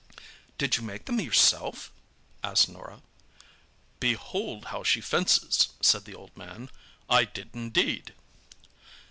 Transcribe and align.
"Did 0.57 0.77
you 0.77 0.81
make 0.81 1.05
them 1.05 1.21
yourself?" 1.21 1.91
asked 2.43 2.67
Norah. 2.67 3.03
"Behold 3.99 4.65
how 4.65 4.81
she 4.81 4.99
fences!" 4.99 5.67
said 5.79 6.05
the 6.05 6.15
old 6.15 6.35
man. 6.35 6.71
"I 7.07 7.23
did 7.23 7.51
indeed!" 7.53 8.15